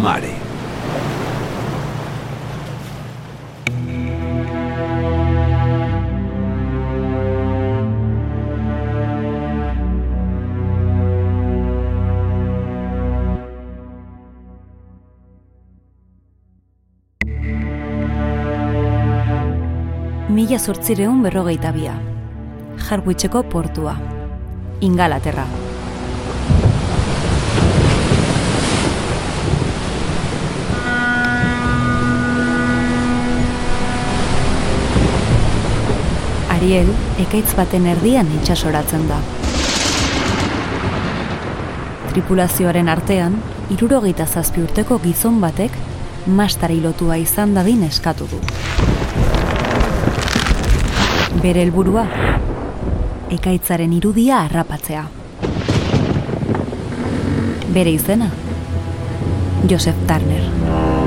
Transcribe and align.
mare. 0.00 0.50
mila 20.40 20.58
sortzireun 20.58 21.22
berrogeita 21.22 21.70
bia. 21.72 21.94
Jarbuitzeko 22.88 23.42
portua. 23.52 23.98
Ingalaterra. 24.80 25.69
Ariel, 36.60 36.90
ekaitz 37.22 37.54
baten 37.56 37.86
erdian 37.88 38.28
itxasoratzen 38.36 39.06
da. 39.08 39.16
Tripulazioaren 42.10 42.90
artean, 42.92 43.38
irurogeita 43.72 44.26
zazpi 44.28 44.60
urteko 44.66 44.98
gizon 45.00 45.38
batek 45.40 45.78
mastari 46.36 46.76
lotua 46.84 47.16
izan 47.16 47.56
dadin 47.56 47.80
eskatu 47.88 48.28
du. 48.28 48.42
Bere 51.40 51.64
helburua, 51.64 52.04
ekaitzaren 53.40 53.96
irudia 53.96 54.44
harrapatzea. 54.44 55.08
Bere 57.72 57.96
izena, 57.96 58.28
Joseph 59.64 60.04
Turner. 60.04 60.99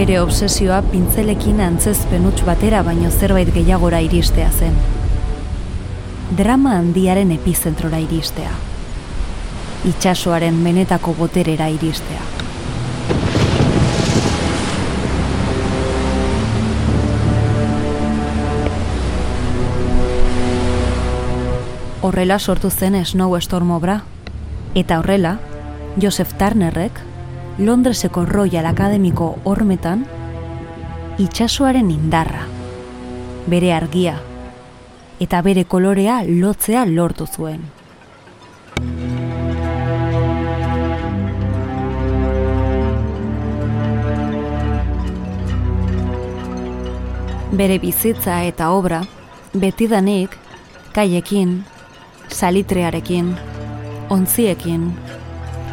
Bere 0.00 0.14
obsesioa 0.16 0.78
pintzelekin 0.88 1.58
antzezpen 1.60 2.22
huts 2.24 2.40
batera 2.46 2.78
baino 2.80 3.10
zerbait 3.12 3.50
gehiagora 3.52 3.98
iristea 4.00 4.46
zen. 4.48 4.78
Drama 6.38 6.70
handiaren 6.78 7.34
epizentrora 7.34 7.98
iristea. 8.00 8.54
Itxasoaren 9.90 10.56
menetako 10.64 11.12
boterera 11.18 11.66
iristea. 11.68 12.22
Horrela 22.00 22.38
sortu 22.38 22.70
zen 22.70 22.96
Snow 23.04 23.36
Storm 23.44 23.76
obra, 23.76 24.00
eta 24.74 25.02
horrela, 25.04 25.36
Joseph 26.00 26.32
Turnerrek 26.40 27.09
Londreseko 27.58 28.24
Royal 28.24 28.66
Akademiko 28.66 29.34
hormetan 29.44 30.06
itxasoaren 31.18 31.90
indarra, 31.90 32.46
bere 33.50 33.72
argia 33.74 34.16
eta 35.20 35.42
bere 35.44 35.66
kolorea 35.68 36.22
lotzea 36.24 36.86
lortu 36.88 37.26
zuen. 37.26 37.60
Bere 47.52 47.78
bizitza 47.82 48.40
eta 48.48 48.70
obra 48.72 49.02
betidanik 49.52 50.38
kaiekin, 50.94 51.64
salitrearekin, 52.30 53.34
ontziekin, 54.08 54.92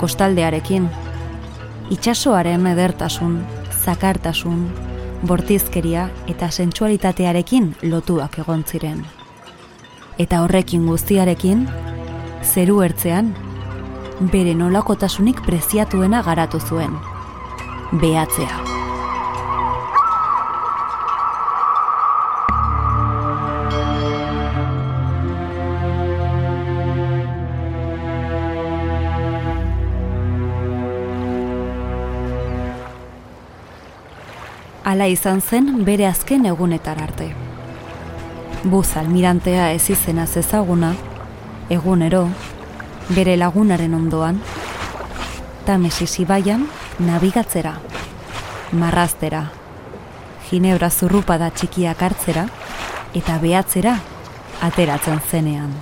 kostaldearekin, 0.01 0.89
itxasoaren 1.93 2.67
edertasun, 2.67 3.39
zakartasun, 3.83 4.67
bortizkeria 5.27 6.07
eta 6.27 6.49
sentsualitatearekin 6.51 7.73
lotuak 7.83 8.39
egon 8.43 8.63
ziren. 8.67 9.03
Eta 10.19 10.41
horrekin 10.43 10.87
guztiarekin, 10.89 11.67
zeru 12.43 12.81
ertzean, 12.85 13.33
bere 14.33 14.55
nolakotasunik 14.57 15.43
preziatuena 15.45 16.23
garatu 16.25 16.59
zuen. 16.59 16.97
Behatzea. 18.01 18.66
Hala 34.87 35.09
izan 35.11 35.41
zen 35.41 35.81
bere 35.83 36.05
azken 36.07 36.45
egunetar 36.47 37.01
arte. 37.03 37.25
Buz 38.71 38.95
almirantea 38.95 39.65
ez 39.75 39.89
izena 39.91 40.23
ezaguna, 40.41 40.93
egunero, 41.69 42.21
bere 43.09 43.35
lagunaren 43.35 43.97
ondoan, 43.97 44.39
Tamesis 45.67 46.21
ibaian 46.23 46.63
nabigatzera, 47.03 47.73
marraztera, 48.71 49.43
ginebra 50.47 50.89
zurrupada 50.89 51.51
txikiak 51.51 52.07
hartzera 52.07 52.47
eta 53.13 53.37
behatzera 53.43 53.97
ateratzen 54.71 55.19
zenean. 55.19 55.75